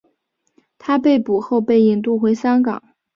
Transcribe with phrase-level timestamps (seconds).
[0.79, 2.81] 他被捕后被引渡回香港。